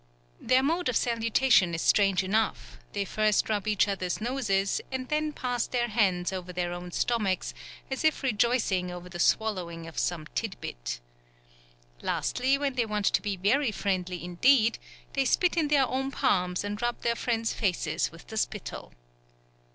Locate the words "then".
5.09-5.31